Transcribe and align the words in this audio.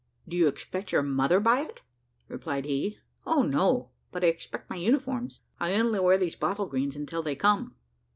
"Do 0.27 0.35
you 0.35 0.47
expect 0.47 0.91
your 0.91 1.03
mother 1.03 1.39
by 1.39 1.59
it?" 1.59 1.81
replied 2.27 2.65
he. 2.65 2.97
"O 3.23 3.43
no! 3.43 3.91
but 4.11 4.23
I 4.23 4.29
expect 4.29 4.67
my 4.67 4.77
uniforms 4.77 5.41
I 5.59 5.75
only 5.75 5.99
wear 5.99 6.17
these 6.17 6.35
bottle 6.35 6.65
greens 6.65 6.95
until 6.95 7.21
they 7.21 7.35
come." 7.35 7.75